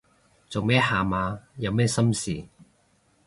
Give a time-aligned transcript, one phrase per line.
[0.49, 1.41] 做咩喊啊？
[1.57, 2.45] 有咩心事